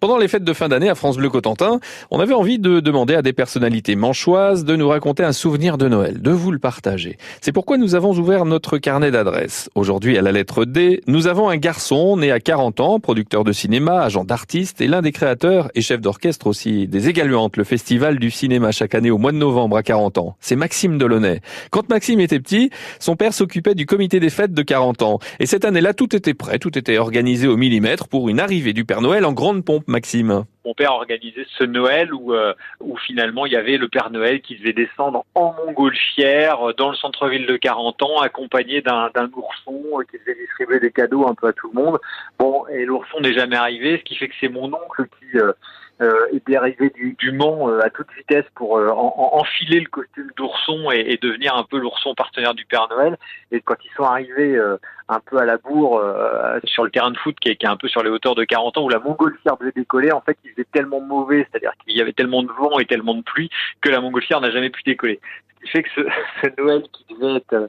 Pendant 0.00 0.16
les 0.16 0.28
fêtes 0.28 0.44
de 0.44 0.52
fin 0.52 0.68
d'année 0.68 0.88
à 0.88 0.94
France 0.94 1.16
Bleu 1.16 1.28
Cotentin, 1.28 1.80
on 2.12 2.20
avait 2.20 2.32
envie 2.32 2.60
de 2.60 2.78
demander 2.78 3.16
à 3.16 3.22
des 3.22 3.32
personnalités 3.32 3.96
manchoises 3.96 4.64
de 4.64 4.76
nous 4.76 4.86
raconter 4.86 5.24
un 5.24 5.32
souvenir 5.32 5.76
de 5.76 5.88
Noël, 5.88 6.22
de 6.22 6.30
vous 6.30 6.52
le 6.52 6.60
partager. 6.60 7.18
C'est 7.40 7.50
pourquoi 7.50 7.78
nous 7.78 7.96
avons 7.96 8.12
ouvert 8.12 8.44
notre 8.44 8.78
carnet 8.78 9.10
d'adresses. 9.10 9.68
Aujourd'hui, 9.74 10.16
à 10.16 10.22
la 10.22 10.30
lettre 10.30 10.64
D, 10.64 11.02
nous 11.08 11.26
avons 11.26 11.48
un 11.48 11.56
garçon 11.56 12.16
né 12.16 12.30
à 12.30 12.38
40 12.38 12.78
ans, 12.78 13.00
producteur 13.00 13.42
de 13.42 13.50
cinéma, 13.50 14.02
agent 14.02 14.22
d'artiste 14.22 14.80
et 14.80 14.86
l'un 14.86 15.02
des 15.02 15.10
créateurs 15.10 15.68
et 15.74 15.80
chef 15.80 16.00
d'orchestre 16.00 16.46
aussi 16.46 16.86
des 16.86 17.08
Égaluantes, 17.08 17.56
le 17.56 17.64
festival 17.64 18.20
du 18.20 18.30
cinéma 18.30 18.70
chaque 18.70 18.94
année 18.94 19.10
au 19.10 19.18
mois 19.18 19.32
de 19.32 19.38
novembre 19.38 19.76
à 19.76 19.82
40 19.82 20.18
ans. 20.18 20.36
C'est 20.38 20.54
Maxime 20.54 20.96
Delaunay. 20.98 21.40
Quand 21.72 21.88
Maxime 21.88 22.20
était 22.20 22.38
petit, 22.38 22.70
son 23.00 23.16
père 23.16 23.34
s'occupait 23.34 23.74
du 23.74 23.84
comité 23.84 24.20
des 24.20 24.30
fêtes 24.30 24.54
de 24.54 24.62
40 24.62 25.02
ans. 25.02 25.18
Et 25.40 25.46
cette 25.46 25.64
année-là, 25.64 25.92
tout 25.92 26.14
était 26.14 26.34
prêt, 26.34 26.60
tout 26.60 26.78
était 26.78 26.98
organisé 26.98 27.48
au 27.48 27.56
millimètre 27.56 28.06
pour 28.06 28.28
une 28.28 28.38
arrivée 28.38 28.72
du 28.72 28.84
Père 28.84 29.00
Noël 29.00 29.24
en 29.24 29.32
grande 29.32 29.64
pompe 29.64 29.87
Maxime 29.88 30.44
mon 30.68 30.74
père 30.74 30.92
organisait 30.92 31.46
ce 31.56 31.64
Noël 31.64 32.12
où, 32.12 32.34
euh, 32.34 32.52
où 32.80 32.98
finalement 32.98 33.46
il 33.46 33.52
y 33.52 33.56
avait 33.56 33.78
le 33.78 33.88
Père 33.88 34.10
Noël 34.10 34.42
qui 34.42 34.54
devait 34.58 34.74
descendre 34.74 35.24
en 35.34 35.54
montgolfière 35.54 36.68
euh, 36.68 36.72
dans 36.74 36.90
le 36.90 36.94
centre-ville 36.94 37.46
de 37.46 37.56
40 37.56 38.02
ans, 38.02 38.20
accompagné 38.20 38.82
d'un 38.82 39.10
ourson 39.34 39.82
euh, 39.98 40.02
qui 40.10 40.18
devait 40.18 40.38
distribuer 40.38 40.78
des 40.78 40.90
cadeaux 40.90 41.26
un 41.26 41.34
peu 41.34 41.46
à 41.46 41.54
tout 41.54 41.70
le 41.74 41.82
monde. 41.82 41.98
Bon, 42.38 42.66
et 42.66 42.84
l'ourson 42.84 43.20
n'est 43.20 43.32
jamais 43.32 43.56
arrivé, 43.56 43.96
ce 43.96 44.04
qui 44.04 44.14
fait 44.14 44.28
que 44.28 44.34
c'est 44.38 44.50
mon 44.50 44.66
oncle 44.66 45.06
qui 45.18 45.38
euh, 45.38 46.26
était 46.34 46.56
arrivé 46.56 46.90
du, 46.90 47.16
du 47.18 47.32
Mans 47.32 47.68
à 47.78 47.88
toute 47.88 48.12
vitesse 48.14 48.44
pour 48.54 48.74
enfiler 48.74 49.80
le 49.80 49.88
costume 49.88 50.30
d'ourson 50.36 50.90
et, 50.92 51.00
et, 51.12 51.16
devenir 51.16 51.56
un 51.56 51.64
peu 51.64 51.78
l'ourson 51.78 52.14
partenaire 52.14 52.54
du 52.54 52.66
Père 52.66 52.88
Noël. 52.90 53.16
Et 53.52 53.60
quand 53.62 53.74
ils 53.84 53.90
sont 53.96 54.04
arrivés 54.04 54.60
un 55.08 55.20
peu 55.20 55.38
à 55.38 55.44
la 55.44 55.56
bourre 55.56 55.98
euh, 55.98 56.58
sur 56.64 56.84
le 56.84 56.90
terrain 56.90 57.10
de 57.10 57.16
foot 57.16 57.36
qui 57.40 57.48
est, 57.48 57.56
qui 57.56 57.64
est, 57.64 57.68
un 57.68 57.76
peu 57.76 57.88
sur 57.88 58.02
les 58.02 58.10
hauteurs 58.10 58.34
de 58.34 58.44
40 58.44 58.78
ans 58.78 58.84
où 58.84 58.88
la 58.88 58.98
montgolfière 58.98 59.56
devait 59.56 59.72
décoller. 59.72 60.12
En 60.12 60.20
fait, 60.20 60.36
il 60.44 60.52
faisait 60.58 60.68
tellement 60.72 61.00
mauvais, 61.00 61.46
c'est-à-dire 61.50 61.72
qu'il 61.84 61.96
y 61.96 62.00
avait 62.00 62.12
tellement 62.12 62.42
de 62.42 62.52
vent 62.52 62.78
et 62.78 62.86
tellement 62.86 63.14
de 63.14 63.22
pluie 63.22 63.50
que 63.80 63.88
la 63.88 64.00
montgolfière 64.00 64.40
n'a 64.40 64.50
jamais 64.50 64.70
pu 64.70 64.82
décoller. 64.82 65.20
Ce 65.58 65.64
qui 65.64 65.70
fait 65.70 65.82
que 65.82 65.90
ce, 65.96 66.60
Noël 66.62 66.82
qui 66.92 67.14
devait 67.14 67.36
être 67.36 67.52
euh, 67.52 67.68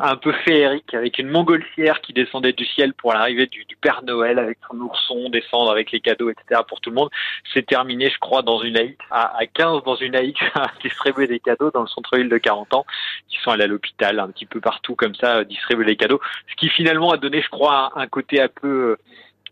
un 0.00 0.16
peu 0.16 0.32
féerique 0.44 0.92
avec 0.94 1.18
une 1.18 1.28
montgolfière 1.28 2.00
qui 2.00 2.12
descendait 2.12 2.52
du 2.52 2.64
ciel 2.64 2.94
pour 2.94 3.12
l'arrivée 3.12 3.46
du, 3.46 3.64
Père 3.80 4.02
Noël 4.02 4.38
avec 4.38 4.58
son 4.70 4.80
ourson 4.80 5.28
descendre 5.28 5.70
avec 5.70 5.92
les 5.92 6.00
cadeaux 6.00 6.30
etc 6.30 6.62
pour 6.66 6.80
tout 6.80 6.88
le 6.88 6.96
monde 6.96 7.10
c'est 7.52 7.66
terminé 7.66 8.08
je 8.08 8.18
crois 8.18 8.40
dans 8.40 8.62
une 8.62 8.78
haït 8.78 8.96
à, 9.10 9.36
à 9.36 9.44
15 9.44 9.84
dans 9.84 9.96
une 9.96 10.16
haït 10.16 10.34
à 10.54 10.68
distribuer 10.82 11.26
des 11.26 11.38
cadeaux 11.38 11.70
dans 11.70 11.82
le 11.82 11.86
centre-ville 11.86 12.30
de 12.30 12.38
40 12.38 12.72
ans 12.72 12.86
qui 13.28 13.38
sont 13.42 13.50
allés 13.50 13.64
à 13.64 13.66
l'hôpital 13.66 14.20
un 14.20 14.28
petit 14.28 14.46
peu 14.46 14.58
partout 14.58 14.94
comme 14.94 15.14
ça 15.14 15.44
distribuer 15.44 15.84
les 15.84 15.96
cadeaux 15.96 16.20
ce 16.48 16.54
qui 16.56 16.70
finalement 16.70 17.10
a 17.10 17.18
donné 17.18 17.42
je 17.42 17.48
crois 17.50 17.92
un, 17.94 18.06
côté 18.06 18.40
un 18.40 18.48
peu 18.48 18.96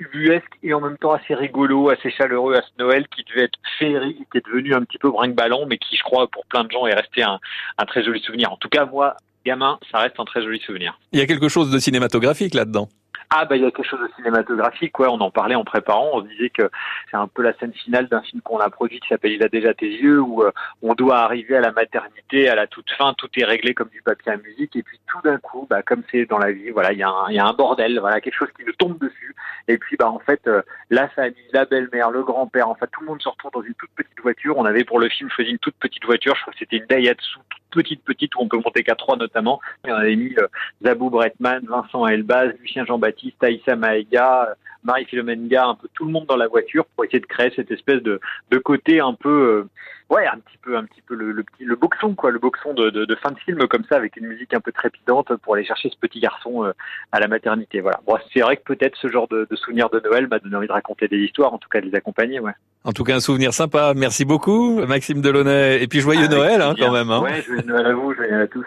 ubuesque 0.00 0.58
et 0.62 0.74
en 0.74 0.80
même 0.80 0.98
temps 0.98 1.12
assez 1.12 1.34
rigolo, 1.34 1.90
assez 1.90 2.10
chaleureux 2.10 2.56
à 2.56 2.62
ce 2.62 2.82
Noël 2.82 3.06
qui 3.08 3.22
devait 3.24 3.44
être 3.44 3.58
féerique, 3.78 4.26
qui 4.32 4.38
est 4.38 4.46
devenu 4.46 4.74
un 4.74 4.82
petit 4.82 4.98
peu 4.98 5.10
brinque-ballon, 5.10 5.66
mais 5.66 5.78
qui, 5.78 5.96
je 5.96 6.02
crois, 6.02 6.26
pour 6.28 6.44
plein 6.46 6.64
de 6.64 6.70
gens 6.70 6.86
est 6.86 6.94
resté 6.94 7.22
un, 7.22 7.38
un 7.78 7.84
très 7.84 8.02
joli 8.02 8.20
souvenir. 8.20 8.50
En 8.50 8.56
tout 8.56 8.68
cas, 8.68 8.86
moi, 8.86 9.16
gamin, 9.44 9.78
ça 9.90 9.98
reste 9.98 10.18
un 10.18 10.24
très 10.24 10.42
joli 10.42 10.60
souvenir. 10.60 10.98
Il 11.12 11.18
y 11.18 11.22
a 11.22 11.26
quelque 11.26 11.48
chose 11.48 11.70
de 11.70 11.78
cinématographique 11.78 12.54
là-dedans. 12.54 12.88
Ah 13.32 13.44
bah 13.44 13.56
il 13.56 13.62
y 13.62 13.64
a 13.64 13.70
quelque 13.70 13.86
chose 13.88 14.00
de 14.00 14.10
cinématographique, 14.16 14.98
ouais, 14.98 15.06
on 15.06 15.20
en 15.20 15.30
parlait 15.30 15.54
en 15.54 15.62
préparant, 15.62 16.10
on 16.14 16.22
se 16.22 16.26
disait 16.26 16.50
que 16.50 16.68
c'est 17.08 17.16
un 17.16 17.28
peu 17.28 17.42
la 17.42 17.52
scène 17.58 17.72
finale 17.72 18.08
d'un 18.08 18.22
film 18.22 18.42
qu'on 18.42 18.58
a 18.58 18.68
produit 18.70 18.98
qui 18.98 19.06
s'appelle 19.06 19.30
Il 19.30 19.44
a 19.44 19.48
déjà 19.48 19.72
tes 19.72 19.88
yeux, 19.88 20.20
où 20.20 20.42
euh, 20.42 20.50
on 20.82 20.94
doit 20.94 21.18
arriver 21.18 21.56
à 21.56 21.60
la 21.60 21.70
maternité, 21.70 22.48
à 22.48 22.56
la 22.56 22.66
toute 22.66 22.90
fin, 22.90 23.14
tout 23.14 23.28
est 23.36 23.44
réglé 23.44 23.72
comme 23.72 23.88
du 23.90 24.02
papier 24.02 24.32
à 24.32 24.36
musique, 24.36 24.74
et 24.74 24.82
puis 24.82 24.98
tout 25.06 25.20
d'un 25.22 25.38
coup, 25.38 25.64
bah 25.70 25.82
comme 25.82 26.02
c'est 26.10 26.26
dans 26.26 26.38
la 26.38 26.50
vie, 26.50 26.70
voilà, 26.70 26.92
il 26.92 26.98
y, 26.98 27.04
a 27.04 27.08
un, 27.08 27.30
y 27.30 27.38
a 27.38 27.46
un 27.46 27.52
bordel, 27.52 28.00
voilà, 28.00 28.20
quelque 28.20 28.34
chose 28.34 28.50
qui 28.58 28.64
nous 28.64 28.72
tombe 28.72 28.98
dessus, 28.98 29.36
et 29.68 29.78
puis 29.78 29.96
bah 29.96 30.10
en 30.10 30.18
fait 30.18 30.40
euh, 30.48 30.62
la 30.90 31.08
famille, 31.08 31.36
la 31.52 31.66
belle-mère, 31.66 32.10
le 32.10 32.24
grand-père, 32.24 32.68
en 32.68 32.74
fait 32.74 32.88
tout 32.88 33.02
le 33.02 33.06
monde 33.06 33.22
se 33.22 33.28
retrouve 33.28 33.52
dans 33.52 33.62
une 33.62 33.74
toute 33.74 33.90
petite 33.94 34.20
voiture. 34.22 34.58
On 34.58 34.64
avait 34.64 34.82
pour 34.82 34.98
le 34.98 35.08
film 35.08 35.30
choisi 35.30 35.52
une 35.52 35.58
toute 35.58 35.76
petite 35.76 36.04
voiture, 36.04 36.34
je 36.34 36.40
crois 36.40 36.52
que 36.52 36.58
c'était 36.58 36.78
une 36.78 36.86
Daihatsu 36.86 37.38
toute 37.70 37.84
petite 37.84 38.02
petite 38.04 38.34
où 38.36 38.40
on 38.40 38.48
peut 38.48 38.58
monter 38.58 38.82
qu'à 38.82 38.94
trois 38.94 39.16
notamment. 39.16 39.60
Et 39.86 39.92
on 39.92 39.96
avait 39.96 40.16
mis 40.16 40.34
euh, 40.38 40.46
Zabou 40.82 41.10
Bretman, 41.10 41.64
Vincent 41.66 42.06
Elbaz, 42.06 42.52
Lucien 42.60 42.84
Jean-Baptiste, 42.84 43.42
Aïssa 43.42 43.76
Maïga, 43.76 44.54
Marie-Philomène 44.84 45.48
Gare, 45.48 45.70
un 45.70 45.74
peu 45.74 45.88
tout 45.94 46.04
le 46.04 46.10
monde 46.10 46.26
dans 46.26 46.36
la 46.36 46.48
voiture 46.48 46.84
pour 46.86 47.04
essayer 47.04 47.20
de 47.20 47.26
créer 47.26 47.52
cette 47.54 47.70
espèce 47.70 48.02
de, 48.02 48.20
de 48.50 48.58
côté 48.58 49.00
un 49.00 49.14
peu, 49.14 49.28
euh, 49.28 49.68
ouais, 50.10 50.26
un 50.26 50.38
petit 50.38 50.58
peu, 50.60 50.76
un 50.76 50.84
petit 50.84 51.00
peu 51.02 51.14
le, 51.14 51.32
le 51.32 51.42
petit, 51.42 51.64
le 51.64 51.76
boxon, 51.76 52.14
quoi, 52.14 52.30
le 52.30 52.38
boxon 52.38 52.74
de, 52.74 52.90
de, 52.90 53.04
de, 53.04 53.14
fin 53.14 53.30
de 53.30 53.38
film 53.38 53.66
comme 53.68 53.84
ça, 53.88 53.96
avec 53.96 54.16
une 54.16 54.26
musique 54.26 54.52
un 54.52 54.60
peu 54.60 54.72
trépidante 54.72 55.34
pour 55.36 55.54
aller 55.54 55.64
chercher 55.64 55.88
ce 55.88 55.96
petit 55.96 56.20
garçon 56.20 56.64
euh, 56.64 56.72
à 57.12 57.20
la 57.20 57.28
maternité. 57.28 57.80
Voilà. 57.80 58.00
Bon, 58.06 58.18
c'est 58.32 58.40
vrai 58.40 58.56
que 58.56 58.62
peut-être 58.62 58.96
ce 59.00 59.08
genre 59.08 59.28
de, 59.28 59.46
de 59.48 59.56
souvenir 59.56 59.88
de 59.90 60.00
Noël 60.00 60.28
m'a 60.28 60.38
donné 60.38 60.56
envie 60.56 60.66
de 60.66 60.72
raconter 60.72 61.08
des 61.08 61.18
histoires, 61.18 61.54
en 61.54 61.58
tout 61.58 61.68
cas 61.68 61.80
de 61.80 61.86
les 61.86 61.94
accompagner, 61.94 62.40
ouais. 62.40 62.52
En 62.84 62.92
tout 62.92 63.04
cas, 63.04 63.14
un 63.14 63.20
souvenir 63.20 63.52
sympa. 63.52 63.92
Merci 63.94 64.24
beaucoup, 64.24 64.80
Maxime 64.86 65.20
Delaunay. 65.20 65.82
Et 65.82 65.86
puis 65.86 66.00
joyeux 66.00 66.28
Noël, 66.28 66.62
hein, 66.62 66.74
quand 66.78 66.92
même. 66.92 67.10
Hein. 67.10 67.20
Ouais, 67.20 67.42
joyeux 67.42 67.62
Noël 67.66 67.86
à 67.86 67.92
vous, 67.92 68.14
joyeux 68.14 68.40
à 68.40 68.46
tous. 68.46 68.66